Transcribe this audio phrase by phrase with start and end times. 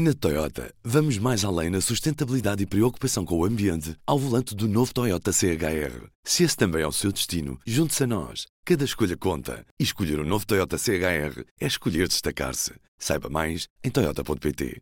[0.00, 4.68] Na Toyota, vamos mais além na sustentabilidade e preocupação com o ambiente ao volante do
[4.68, 6.06] novo Toyota CHR.
[6.22, 8.46] Se esse também é o seu destino, junte-se a nós.
[8.64, 9.66] Cada escolha conta.
[9.76, 12.74] E escolher o um novo Toyota CHR é escolher destacar-se.
[12.96, 14.80] Saiba mais em Toyota.pt.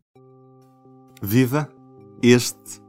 [1.22, 1.66] Viva!
[2.22, 2.82] Este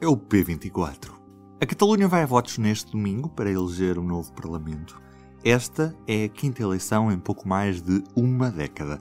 [0.00, 1.12] é o P24.
[1.60, 4.98] A Catalunha vai a votos neste domingo para eleger um novo Parlamento.
[5.44, 8.98] Esta é a quinta eleição em pouco mais de uma década.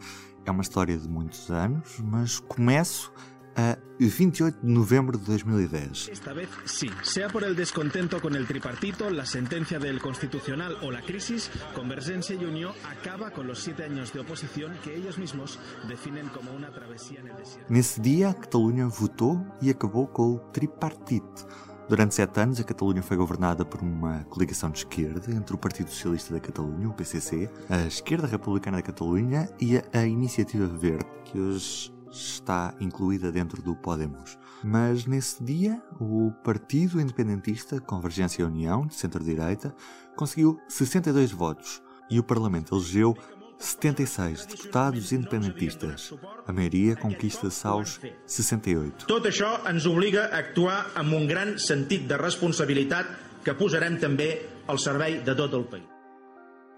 [0.47, 3.11] É uma história de muitos anos, mas começo
[3.53, 6.07] a 28 de novembro de 2010.
[6.07, 10.89] Esta vez sí, sea por el descontento con el tripartito, la sentencia del Constitucional o
[10.89, 15.59] la crisis, Convergencia y Unión acaba con los siete años de oposición que ellos mismos
[15.89, 17.73] definen como una travesía en el desierto.
[17.73, 21.45] Nesse dia, a Catalunha votou e acabou com o tripartite
[21.89, 25.89] Durante sete anos, a Catalunha foi governada por uma coligação de esquerda entre o Partido
[25.89, 31.39] Socialista da Catalunha, o PCC, a Esquerda Republicana da Catalunha e a Iniciativa Verde, que
[31.39, 34.37] hoje está incluída dentro do Podemos.
[34.61, 39.73] Mas nesse dia, o Partido Independentista Convergência e União, de centro-direita,
[40.13, 43.15] conseguiu 62 votos e o Parlamento elegeu
[43.59, 46.13] 76 deputados independentistas.
[46.45, 49.07] A maioria conquista-se aos 68.
[49.09, 53.09] Tot això ens obliga a actuar amb un gran sentit de responsabilitat
[53.43, 54.29] que posarem també
[54.67, 55.87] al servei de tot el país.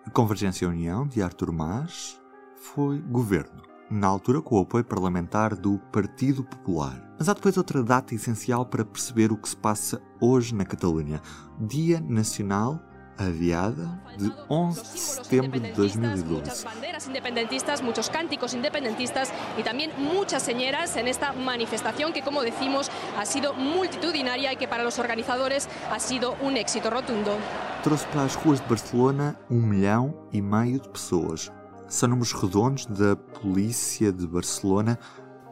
[0.05, 2.19] A Convergência União de Artur Mas
[2.55, 7.13] foi governo, na altura com o apoio parlamentar do Partido Popular.
[7.17, 11.22] Mas há depois outra data essencial para perceber o que se passa hoje na Catalunha:
[11.59, 12.80] Dia Nacional
[13.20, 16.25] adiada de 11 de septiembre de 2012.
[16.25, 22.42] Muchas banderas independentistas, muchos cánticos independentistas y también muchas señeras en esta manifestación que, como
[22.42, 27.38] decimos, ha sido multitudinaria y que para los organizadores ha sido un éxito rotundo.
[27.84, 31.52] Trouxe para as ruas de Barcelona um milhão e meio de pessoas.
[31.88, 35.00] São números redondos da polícia de Barcelona.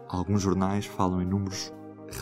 [0.09, 1.71] Alguns jornais falam em números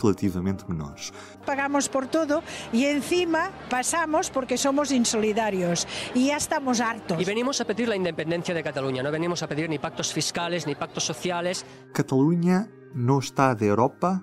[0.00, 1.12] relativamente menores.
[1.44, 2.42] Pagamos por todo
[2.72, 7.20] y encima pasamos porque somos insolidarios y ya estamos hartos.
[7.20, 10.66] Y venimos a pedir la independencia de Cataluña, no venimos a pedir ni pactos fiscales
[10.66, 11.64] ni pactos sociales.
[11.92, 14.22] Catalunha no está da Europa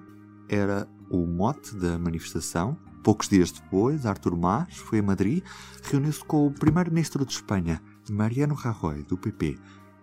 [0.49, 2.77] era o mote da manifestação.
[3.03, 5.43] Poucos dias depois, Artur Mas foi a Madrid,
[5.83, 9.59] reuniu-se com o primeiro-ministro de Espanha, Mariano Rajoy, do PP,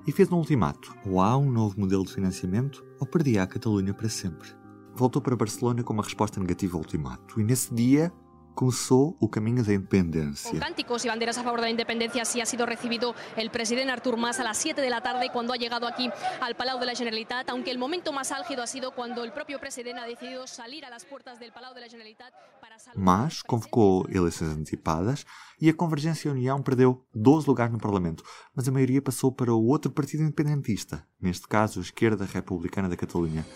[0.06, 0.94] e fez um ultimato.
[1.06, 4.59] Ou há um novo modelo de financiamento, ou perdia a Catalunha para sempre
[5.00, 7.40] voltou para Barcelona com uma resposta negativa ao ultimato.
[7.40, 8.12] E nesse dia
[8.54, 10.50] começou o caminho da independência.
[10.50, 13.90] Con cánticos y banderas a favor de la independencia, así ha sido recibido el presidente
[13.90, 16.84] Artur Mas a las 7 de la tarde cuando ha llegado aquí al Palau de
[16.84, 20.46] la Generalitat, aunque el momento más álgido ha sido cuando el propio presidente ha decidido
[20.46, 25.24] salir a las puertas del Palau de la Generalitat para saludar Mas convocou eleições antecipadas
[25.58, 28.22] e a Convergência e a União perdeu 12 lugares no Parlamento,
[28.54, 32.96] mas a maioria passou para o outro partido independentista, neste caso a Esquerda Republicana da
[32.96, 33.46] Catalunha.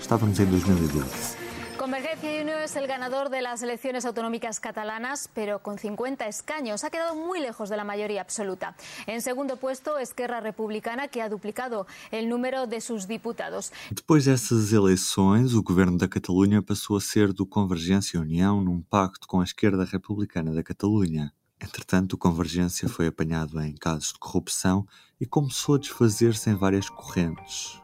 [0.00, 1.48] Estábamos en 2012.
[1.78, 6.82] Convergencia y es el ganador de las elecciones autonómicas catalanas, pero con 50 escaños.
[6.82, 8.74] Ha quedado muy lejos de la mayoría absoluta.
[9.06, 13.72] En segundo puesto, Esquerra Republicana, que ha duplicado el número de sus diputados.
[13.90, 18.82] Depois dessas eleições, o governo da Catalunha passou a ser do Convergência e União num
[18.82, 21.32] pacto com a Esquerda Republicana da Catalunha.
[21.60, 24.86] Entretanto, o Convergência foi apanhado em casos de corrupção
[25.20, 27.80] e começou a desfazer-se em várias correntes.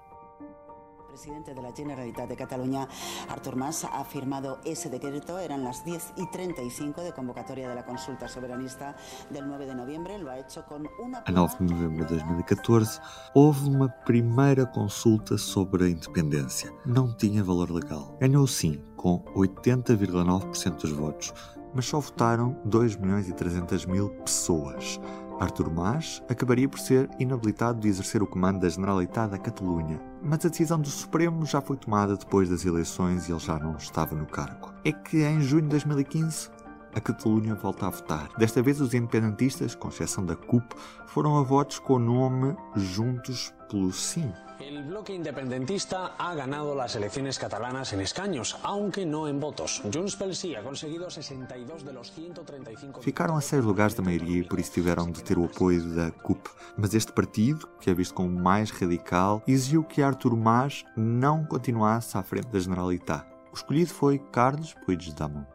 [1.15, 2.89] Presidente de la Generalitat de Cataluña,
[3.29, 5.39] Artur Mas, ha firmado ese decreto.
[5.39, 8.97] Eran las 10 y 35 de convocatoria de la consulta soberanista
[9.31, 10.19] del 9 de noviembre.
[10.19, 11.23] Lo ha hecho con una.
[11.25, 13.01] A 9 de novembro de 2014,
[13.33, 16.73] houve uma primeira consulta sobre a independência.
[16.85, 18.17] Não tinha valor legal.
[18.21, 21.33] Ganhou sim, com 80,9% dos votos,
[21.73, 24.99] mas só votaram 2 milhões e 300 mil pessoas.
[25.41, 30.45] Artur Mas acabaria por ser inabilitado de exercer o comando da Generalitat da Catalunha, mas
[30.45, 34.15] a decisão do Supremo já foi tomada depois das eleições e ele já não estava
[34.15, 34.73] no cargo.
[34.85, 36.51] É que em junho de 2015
[36.95, 38.29] a Catalunha volta a votar.
[38.39, 40.65] Desta vez os independentistas, com exceção da CUP,
[41.07, 44.33] foram a votos com o nome Juntos pelo Sim.
[44.61, 49.83] El bloque independentista ha ganado las elecciones catalanas en escaños, aunque no en votos.
[49.93, 53.03] Junts pel Sí ha conseguido 62 de los 135.
[53.03, 56.13] Ficaram a seis lugares da maioria e por isso tiveram de ter o apoio da
[56.13, 56.49] CUP.
[56.77, 62.17] Mas este partido, que é visto como mais radical, exigiu que Artur Mas não continuasse
[62.17, 63.27] à frente da Generalitat.
[63.53, 65.47] O escolhido foi Carlos Puigdemont.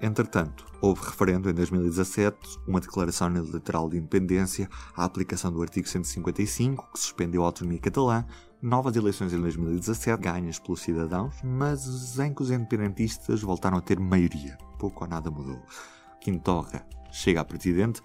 [0.00, 6.92] Entretanto, houve referendo em 2017, uma declaração unilateral de independência, a aplicação do artigo 155,
[6.92, 8.24] que suspendeu a autonomia catalã,
[8.60, 13.98] novas eleições em 2017, ganhas pelos cidadãos, mas em que os independentistas voltaram a ter
[13.98, 14.58] maioria.
[14.78, 15.62] Pouco ou nada mudou.
[16.20, 18.02] Quintorra chega a presidente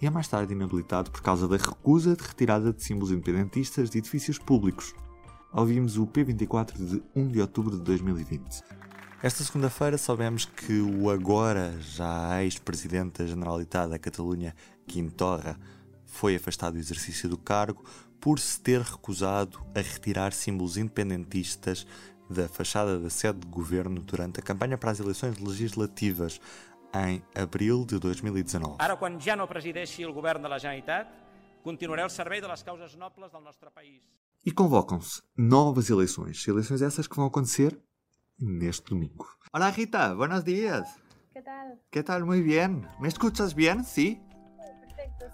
[0.00, 3.98] e é mais tarde inabilitado por causa da recusa de retirada de símbolos independentistas de
[3.98, 4.94] edifícios públicos.
[5.52, 8.62] ouvimos o P24 de 1 de outubro de 2020.
[9.20, 14.54] Esta segunda-feira soubemos que o agora já ex-presidente da Generalitat da Catalunha,
[14.86, 15.58] Quim Torra,
[16.06, 17.84] foi afastado do exercício do cargo
[18.20, 21.84] por se ter recusado a retirar símbolos independentistas
[22.30, 26.40] da fachada da sede de governo durante a campanha para as eleições legislativas
[26.94, 28.76] em abril de 2019.
[28.78, 31.10] Ara, quan ja no presideixi el govern de la Generalitat,
[31.64, 34.00] continuaré al servei de les causes nobles del nostre país.
[34.46, 36.46] E convocam-se novas eleições.
[36.46, 37.76] Eleições essas que vão acontecer
[38.38, 39.26] neste domingo.
[39.52, 40.96] Olá Rita, buenos días.
[41.32, 41.78] ¿Qué tal?
[41.90, 42.24] ¿Qué tal?
[42.24, 42.86] Muy bien.
[43.00, 43.84] ¿Me escuchas bien?
[43.84, 44.20] Sí?
[44.80, 45.26] Perfecto.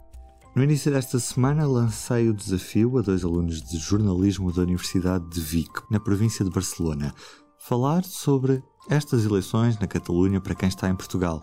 [0.55, 5.41] No início desta semana lancei o desafio a dois alunos de jornalismo da Universidade de
[5.41, 7.13] Vic, na província de Barcelona,
[7.59, 11.41] falar sobre estas eleições na Catalunha para quem está em Portugal.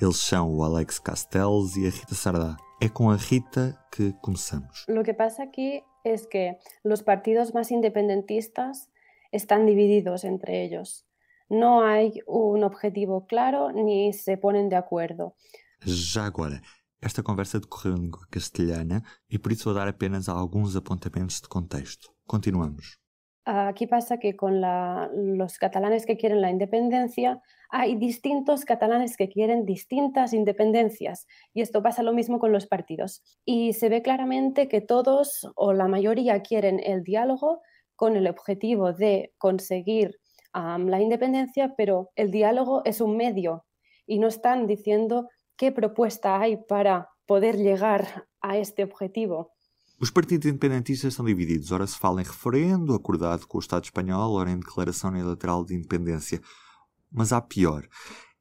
[0.00, 2.56] Eles são o Alex Castells e a Rita Sardá.
[2.80, 4.84] É com a Rita que começamos.
[4.88, 8.90] Lo que pasa aquí es que los partidos más independentistas
[9.36, 11.06] están divididos entre ellos.
[11.48, 15.36] No hay un objetivo claro ni se ponen de acuerdo.
[15.84, 16.60] Já agora,
[17.00, 21.48] esta conversa decorreu em língua castelhana e por isso vou dar apenas alguns apontamentos de
[21.48, 22.10] contexto.
[22.26, 22.98] Continuamos.
[23.48, 27.40] Aquí pasa que con la- los catalanes que quieren la independencia
[27.70, 33.22] hay distintos catalanes que quieren distintas independencias y esto pasa lo mismo con los partidos.
[33.44, 37.62] Y se ve claramente que todos o la mayoría quieren el diálogo
[37.96, 40.20] con el objetivo de conseguir
[40.52, 43.64] am, la independencia, pero el diálogo es un medio
[44.06, 49.52] y no están diciendo qué propuesta hay para poder llegar a este objetivo.
[49.98, 51.72] Os partidos independentistas estão divididos.
[51.72, 55.74] Ora se fala em referendo acordado com o Estado espanhol, ora em declaração unilateral de
[55.74, 56.40] independência.
[57.10, 57.88] Mas há pior.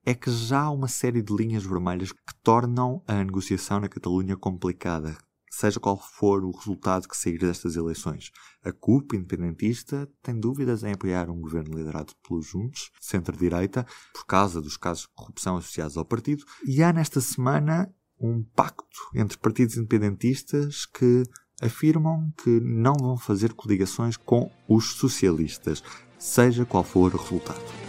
[0.06, 4.36] É que já há uma série de linhas vermelhas que tornam a negociação na Catalunha
[4.36, 5.18] complicada,
[5.56, 8.30] seja qual for o resultado que sair destas eleições.
[8.64, 14.62] A CUP, independentista, tem dúvidas em apoiar um governo liderado pelos Juntos, centro-direita, por causa
[14.62, 16.44] dos casos de corrupção associados ao partido.
[16.66, 21.24] E há nesta semana um pacto entre partidos independentistas que
[21.62, 25.82] afirmam que não vão fazer coligações com os socialistas,
[26.20, 27.85] seja qual for o resultado.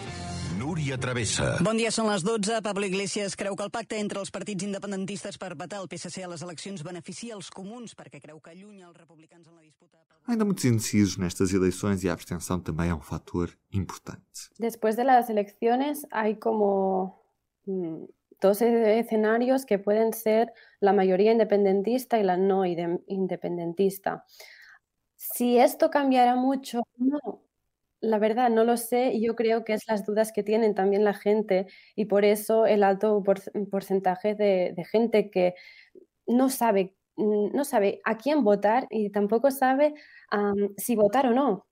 [0.86, 1.46] Núria Travessa.
[1.66, 2.60] Bon dia, són les 12.
[2.62, 6.28] Pablo Iglesias creu que el pacte entre els partits independentistes per vetar el PSC a
[6.30, 9.98] les eleccions beneficia els comuns perquè creu que allunya els republicans en la disputa.
[10.30, 14.46] Ainda muitos indecisos nestas eleições e a abstenção também é um fator importante.
[14.60, 17.18] Después de las elecciones hay como
[17.66, 18.06] mm,
[18.40, 24.24] dos e- escenarios que pueden ser la mayoría independentista y la no independentista.
[25.16, 27.45] Si esto cambiará mucho, no.
[28.02, 31.02] La verdad, no lo sé y yo creo que es las dudas que tienen también
[31.04, 33.40] la gente y por eso el alto por-
[33.70, 35.54] porcentaje de, gente que
[36.26, 39.94] no sabe, mm, no sabe a quién votar y tampoco sabe
[40.78, 41.66] si votar o no.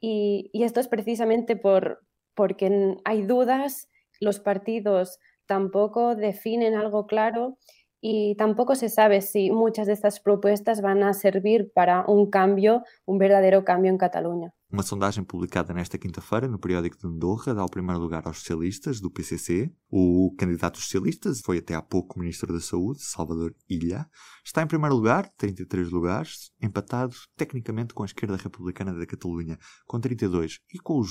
[0.00, 2.00] Y, y esto es precisamente por,
[2.34, 3.88] porque hay dudas,
[4.20, 7.58] los partidos tampoco definen algo claro
[8.00, 12.84] y tampoco se sabe si muchas de estas propuestas van a servir para un cambio,
[13.06, 14.54] un verdadero cambio en Cataluña.
[14.72, 19.00] Uma sondagem publicada nesta quinta-feira no periódico de Andorra dá o primeiro lugar aos socialistas
[19.00, 19.68] do PCC.
[19.90, 24.08] O candidato dos socialistas foi até há pouco ministro da Saúde, Salvador Ilha.
[24.44, 29.58] Está em primeiro lugar, 33 lugares, empatado tecnicamente com a esquerda republicana da Catalunha,
[29.88, 31.04] com 32, e com o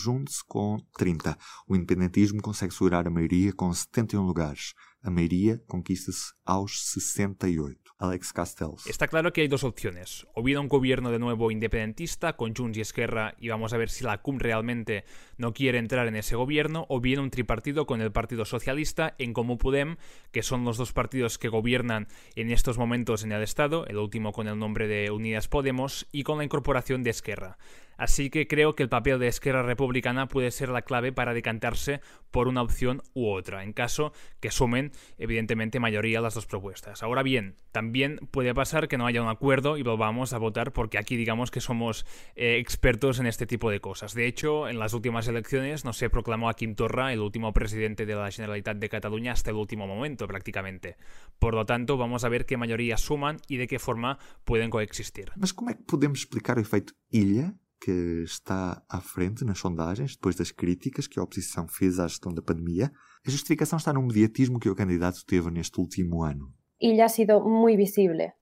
[0.48, 1.38] com 30.
[1.68, 4.74] O independentismo consegue segurar a maioria com 71 lugares.
[5.04, 7.89] A maioria conquista-se aos 68.
[8.00, 8.88] Alex Castells.
[8.88, 10.26] Está claro que hay dos opciones.
[10.34, 13.90] O bien un gobierno de nuevo independentista con Junts y Esquerra y vamos a ver
[13.90, 15.04] si la CUM realmente
[15.38, 19.34] no quiere entrar en ese gobierno, o bien un tripartido con el Partido Socialista en
[19.34, 19.98] Comú Podem,
[20.32, 24.32] que son los dos partidos que gobiernan en estos momentos en el Estado, el último
[24.32, 27.58] con el nombre de Unidas Podemos, y con la incorporación de Esquerra.
[28.00, 32.00] Así que creo que el papel de Esquerra Republicana puede ser la clave para decantarse
[32.32, 37.04] por una opción u otra, en caso que sumen, evidentemente, mayoría las dos propuestas.
[37.04, 40.98] Ahora bien, también puede pasar que no haya un acuerdo y volvamos a votar porque
[40.98, 44.14] aquí digamos que somos eh, expertos en este tipo de cosas.
[44.14, 48.06] De hecho, en las últimas elecciones no se proclamó a Quim Torra el último presidente
[48.06, 50.96] de la Generalitat de Cataluña hasta el último momento prácticamente.
[51.38, 55.32] Por lo tanto, vamos a ver qué mayorías suman y de qué forma pueden coexistir.
[55.36, 61.08] Mas podemos explicar o efeito ilha que está à frente nas sondagens depois das críticas
[61.08, 62.92] que a oposição fez à gestão da pandemia?
[63.26, 66.54] A justificação está no mediatismo que o candidato teve neste último ano.
[66.80, 68.34] Y ya ha sido muy visible.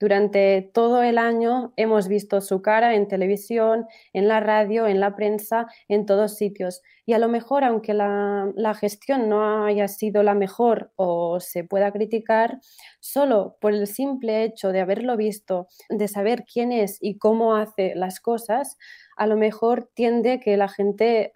[0.00, 5.16] Durante todo el año hemos visto su cara en televisión, en la radio, en la
[5.16, 6.82] prensa, en todos sitios.
[7.04, 11.90] Y a lo mejor, aunque la, gestión no haya sido la mejor o se pueda
[11.90, 12.60] criticar,
[13.00, 17.94] solo por el simple hecho de haberlo visto, de saber quién es y cómo hace
[17.96, 18.76] las cosas,
[19.18, 21.32] a lo mejor tiende que la gente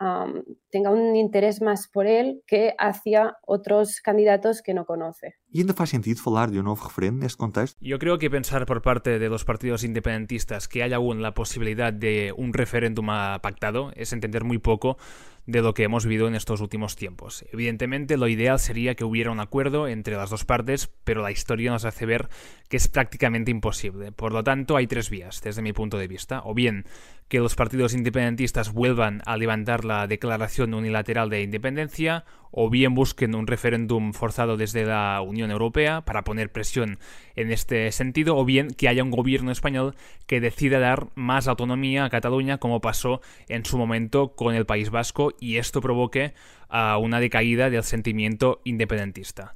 [0.70, 5.34] tenga un interés más por él que hacia otros candidatos que no conoce.
[5.50, 7.78] ¿Y ainda faz sentido falar de un nuevo referendo en este contexto?
[7.80, 11.92] Yo creo que pensar por parte de los partidos independentistas que haya aún la posibilidad
[11.92, 13.06] de un referéndum
[13.42, 14.96] pactado es entender muy poco
[15.44, 17.44] de lo que hemos vivido en estos últimos tiempos.
[17.52, 21.72] Evidentemente, lo ideal sería que hubiera un acuerdo entre las dos partes, pero la historia
[21.72, 22.28] nos hace ver
[22.68, 24.12] que es prácticamente imposible.
[24.12, 26.42] Por lo tanto, hay tres vías, desde mi punto de vista.
[26.44, 26.84] O bien
[27.28, 33.34] que los partidos independentistas vuelvan a levantar la declaración unilateral de independencia, o bien busquen
[33.34, 36.98] un referéndum forzado desde la Unión Europea para poner presión
[37.34, 39.94] en este sentido, o bien que haya un gobierno español
[40.26, 44.90] que decida dar más autonomía a Cataluña, como pasó en su momento con el País
[44.90, 46.34] Vasco, y esto provoque
[46.68, 49.54] a una decaída del sentimiento independentista.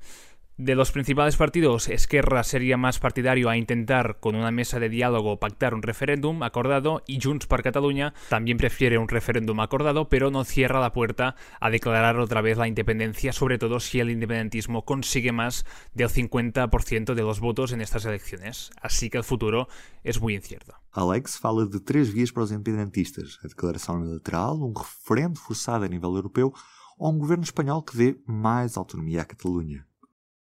[0.58, 5.38] De los principales partidos, Esquerra sería más partidario a intentar con una mesa de diálogo
[5.38, 10.44] pactar un referéndum acordado y Junts per Catalunya también prefiere un referéndum acordado, pero no
[10.44, 15.30] cierra la puerta a declarar otra vez la independencia, sobre todo si el independentismo consigue
[15.30, 18.70] más del 50% de los votos en estas elecciones.
[18.80, 19.68] Así que el futuro
[20.04, 20.72] es muy incierto.
[20.92, 25.88] Alex fala de tres vías para los independentistas: a declaración unilateral, un referendo forzado a
[25.88, 26.54] nivel europeo
[26.96, 29.86] o un gobierno español que dé más autonomía a Cataluña.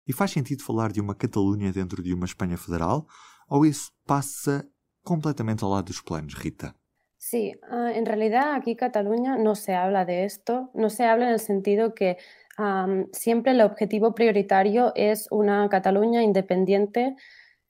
[0.06, 3.06] E faz sentido falar de uma Catalunha dentro de uma Espanha federal?
[3.48, 4.66] ¿O eso pasa
[5.02, 6.74] completamente al lado de los planos, Rita?
[7.16, 11.32] Sí, uh, en realidad aquí Cataluña no se habla de esto, no se habla en
[11.32, 12.18] el sentido que
[12.58, 17.16] um, siempre el objetivo prioritario es una Cataluña independiente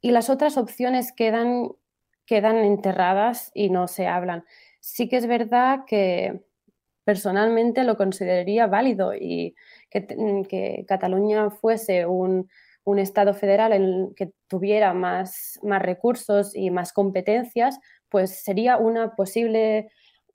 [0.00, 1.68] y las otras opciones quedan,
[2.26, 4.44] quedan enterradas y no se hablan.
[4.80, 6.42] Sí que es verdad que
[7.04, 9.54] personalmente lo consideraría válido y
[9.94, 12.48] Mm, que, Cataluña fuese un,
[12.98, 17.78] Estado federal en el que tuviera más, más recursos y más competencias,
[18.10, 19.88] pues sería una posible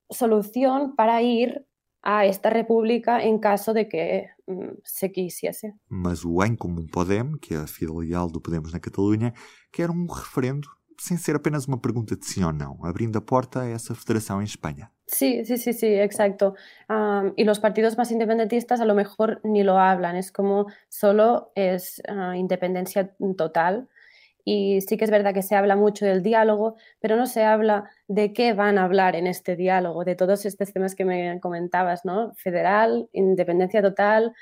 [0.09, 1.63] solución para ir
[2.01, 5.75] a esta república en caso de que mm, se quisiese.
[5.87, 9.31] Mas o Em Comum Podem, que é a filial do Podemos na Catalunha,
[9.71, 10.67] quer um referendo
[10.99, 14.41] sem ser apenas uma pergunta de sim ou não, abrindo a porta a essa federação
[14.41, 14.91] em Espanha.
[15.07, 16.53] Sí, sí, sí, sí, exacto.
[16.87, 21.51] Um, y los partidos más independentistas a lo mejor ni lo hablan, es como solo
[21.55, 23.89] es uh, independencia total.
[24.45, 27.89] Y sí que es verdad que se habla mucho del diálogo, pero no se habla
[28.09, 32.05] de qué van a hablar en este diálogo, de todos estos temas que me comentabas,
[32.05, 32.33] ¿no?
[32.33, 34.33] Federal, independencia total,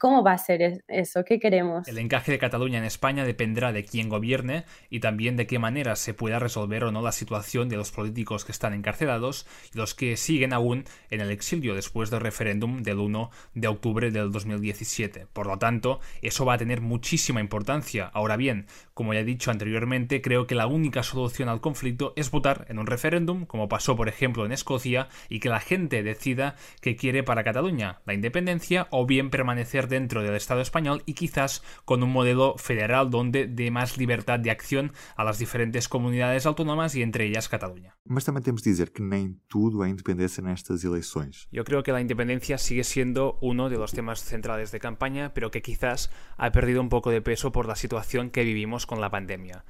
[0.00, 1.22] ¿cómo va a ser eso?
[1.22, 1.86] ¿Qué queremos?
[1.86, 5.94] El encaje de Cataluña en España dependerá de quién gobierne y también de qué manera
[5.94, 9.94] se pueda resolver o no la situación de los políticos que están encarcelados y los
[9.94, 15.26] que siguen aún en el exilio después del referéndum del 1 de octubre del 2017.
[15.30, 18.10] Por lo tanto, eso va a tener muchísima importancia.
[18.14, 18.64] Ahora bien,
[18.94, 22.78] como ya he dicho anteriormente, creo que la única solución al conflicto es votar en
[22.78, 26.94] un referéndum referéndum, como pasó por ejemplo en Escocia, y que la gente decida qué
[26.94, 32.04] quiere para Cataluña, la independencia o bien permanecer dentro del Estado español y quizás con
[32.04, 37.02] un modelo federal donde dé más libertad de acción a las diferentes comunidades autónomas y
[37.02, 37.96] entre ellas Cataluña.
[38.04, 41.48] Mas también tenemos que decir que nem tudo é independencia nestas eleições.
[41.50, 45.50] Yo creo que la independencia sigue siendo uno de los temas centrales de campaña, pero
[45.50, 49.10] que quizás ha perdido un poco de peso por la situación que vivimos con la
[49.10, 49.64] pandemia.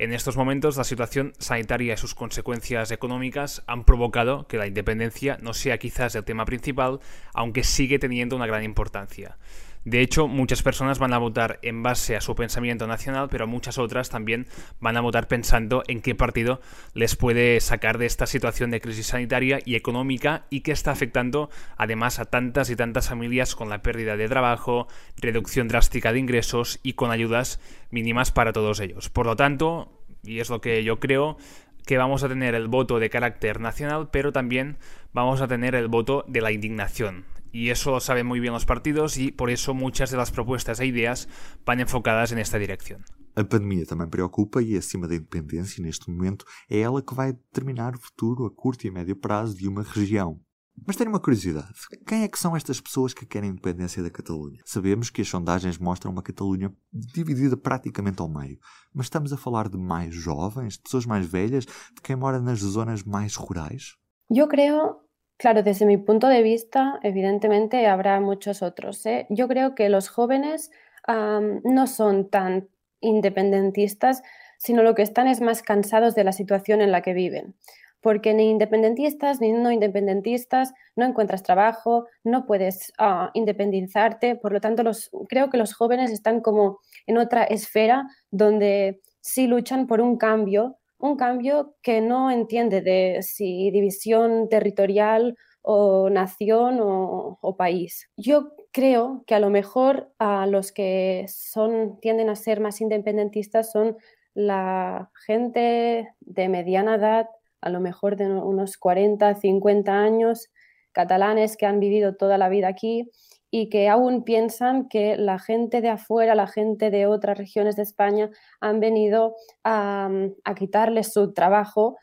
[0.00, 5.38] En estos momentos, la situación sanitaria y sus consecuencias económicas han provocado que la independencia
[5.42, 7.00] no sea quizás el tema principal,
[7.34, 9.36] aunque sigue teniendo una gran importancia.
[9.84, 13.78] De hecho, muchas personas van a votar en base a su pensamiento nacional, pero muchas
[13.78, 14.46] otras también
[14.78, 16.60] van a votar pensando en qué partido
[16.92, 21.48] les puede sacar de esta situación de crisis sanitaria y económica y que está afectando
[21.78, 26.78] además a tantas y tantas familias con la pérdida de trabajo, reducción drástica de ingresos
[26.82, 27.58] y con ayudas
[27.90, 29.08] mínimas para todos ellos.
[29.08, 31.38] Por lo tanto, y es lo que yo creo,
[31.86, 34.76] que vamos a tener el voto de carácter nacional, pero también
[35.14, 37.24] vamos a tener el voto de la indignación.
[37.52, 40.80] Y eso lo saben muy bien los partidos y por eso muchas de las propuestas
[40.80, 41.28] e ideas
[41.64, 43.04] van enfocadas en esta dirección.
[43.36, 47.94] A pandemia também preocupa e, acima da independência, neste momento, é ela que vai determinar
[47.94, 50.40] o futuro a curto e médio prazo de uma região.
[50.86, 51.74] Mas tenho uma curiosidade:
[52.06, 54.60] quem é que são estas pessoas que querem a independência da Catalunha?
[54.64, 58.58] Sabemos que as sondagens mostram uma Catalunha dividida praticamente ao meio,
[58.92, 62.60] mas estamos a falar de mais jovens, de pessoas mais velhas, de quem mora nas
[62.60, 63.96] zonas mais rurais?
[64.30, 64.96] Eu creio
[65.40, 69.06] Claro, desde mi punto de vista, evidentemente habrá muchos otros.
[69.06, 69.26] ¿eh?
[69.30, 70.70] Yo creo que los jóvenes
[71.08, 72.68] no son tan
[73.00, 74.22] independentistas,
[74.58, 77.54] sino lo que están es más cansados de la situación en la que viven.
[78.02, 84.36] Porque ni independentistas ni no independentistas no encuentras trabajo, no puedes ah, independizarte.
[84.36, 89.46] Por lo tanto, los, creo que los jóvenes están como en otra esfera donde sí
[89.46, 96.78] luchan por un cambio un cambio que no entiende de si división territorial o nación
[96.80, 98.08] o, país.
[98.16, 103.72] Yo creo que a lo mejor a los que son, tienden a ser más independentistas
[103.72, 103.96] son
[104.34, 107.26] la gente de mediana edad,
[107.60, 110.50] a lo mejor de unos 40, 50 años,
[110.92, 113.10] catalanes que han vivido toda la vida aquí
[113.50, 117.82] y que aún piensan que la gente de afuera, la gente de otras regiones de
[117.82, 118.30] España
[118.60, 120.08] han venido a,
[120.56, 121.96] quitarles su trabajo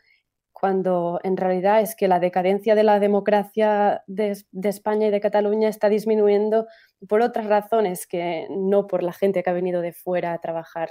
[0.52, 5.68] cuando en realidad es que la decadencia de la democracia de, España y de Cataluña
[5.68, 6.66] está disminuyendo
[7.08, 10.90] por otras razones que no por la gente que ha venido de fuera a trabajar.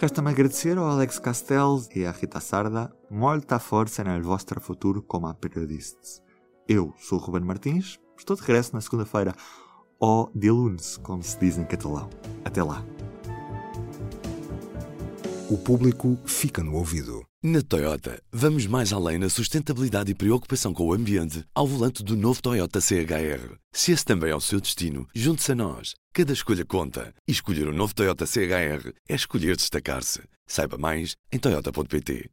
[0.00, 5.34] Resta-me agradecer ao Alex Castells e à Rita Sarda molta força no vosso futuro como
[5.34, 6.27] periodistas.
[6.68, 9.34] Eu sou o Ruben Martins, estou de regresso na segunda-feira,
[9.98, 12.10] ou de lunes, como se diz em catalão.
[12.44, 12.84] Até lá.
[15.50, 17.24] O público fica no ouvido.
[17.42, 22.14] Na Toyota, vamos mais além na sustentabilidade e preocupação com o ambiente ao volante do
[22.14, 23.56] novo Toyota CHR.
[23.72, 25.94] Se esse também é o seu destino, junte-se a nós.
[26.12, 27.14] Cada escolha conta.
[27.26, 30.20] E escolher o um novo Toyota CHR é escolher destacar-se.
[30.46, 32.30] Saiba mais em Toyota.pt.